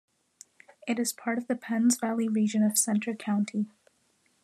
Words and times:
It 0.87 0.97
is 0.97 1.13
part 1.13 1.37
of 1.37 1.45
the 1.47 1.55
Penns 1.55 1.95
Valley 1.99 2.27
region 2.27 2.63
of 2.63 2.75
Centre 2.75 3.13
County. 3.13 3.67